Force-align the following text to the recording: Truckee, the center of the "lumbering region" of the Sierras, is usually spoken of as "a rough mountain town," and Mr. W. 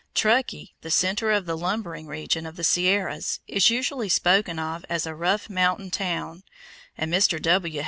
Truckee, 0.15 0.73
the 0.81 0.89
center 0.89 1.29
of 1.29 1.45
the 1.45 1.55
"lumbering 1.55 2.07
region" 2.07 2.47
of 2.47 2.55
the 2.55 2.63
Sierras, 2.63 3.39
is 3.47 3.69
usually 3.69 4.09
spoken 4.09 4.57
of 4.57 4.83
as 4.89 5.05
"a 5.05 5.13
rough 5.13 5.47
mountain 5.47 5.91
town," 5.91 6.41
and 6.97 7.13
Mr. 7.13 7.39
W. 7.39 7.79